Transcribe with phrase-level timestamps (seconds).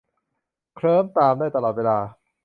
[0.75, 1.97] เคลิ้มตามได้ตลอดเวลา